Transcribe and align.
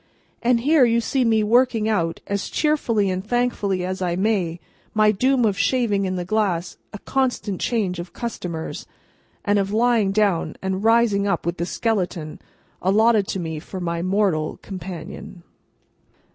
And 0.41 0.61
here 0.61 0.83
you 0.83 0.99
see 0.99 1.23
me 1.23 1.43
working 1.43 1.87
out, 1.87 2.21
as 2.25 2.49
cheerfully 2.49 3.11
and 3.11 3.23
thankfully 3.23 3.85
as 3.85 4.01
I 4.01 4.15
may, 4.15 4.59
my 4.95 5.11
doom 5.11 5.45
of 5.45 5.59
shaving 5.59 6.05
in 6.05 6.15
the 6.15 6.25
glass 6.25 6.77
a 6.91 6.97
constant 6.97 7.61
change 7.61 7.99
of 7.99 8.11
customers, 8.11 8.87
and 9.45 9.59
of 9.59 9.71
lying 9.71 10.11
down 10.11 10.55
and 10.59 10.83
rising 10.83 11.27
up 11.27 11.45
with 11.45 11.57
the 11.57 11.67
skeleton 11.67 12.39
allotted 12.81 13.27
to 13.27 13.39
me 13.39 13.59
for 13.59 13.79
my 13.79 14.01
mortal 14.01 14.57
companion. 14.63 15.43